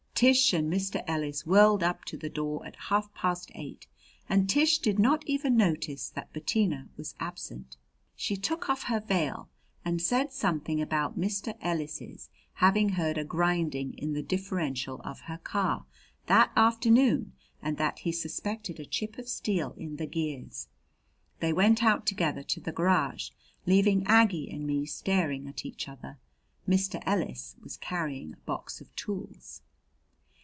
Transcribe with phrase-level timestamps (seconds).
[0.13, 1.03] Tish and Mr.
[1.07, 3.87] Ellis whirled up to the door at half past eight
[4.29, 7.75] and Tish did not even notice that Bettina was absent.
[8.15, 9.49] She took off her veil
[9.83, 11.57] and said something about Mr.
[11.59, 15.85] Ellis's having heard a grinding in the differential of her car
[16.27, 20.67] that afternoon and that he suspected a chip of steel in the gears.
[21.39, 23.31] They went out together to the garage,
[23.65, 26.19] leaving Aggie and me staring at each other.
[26.69, 27.01] Mr.
[27.07, 29.63] Ellis was carrying a box of tools.